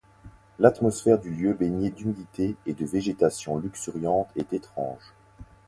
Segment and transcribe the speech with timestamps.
[0.57, 5.13] L'atmosphère du lieu baigné d'humidité et de végétation luxuriante est étrange.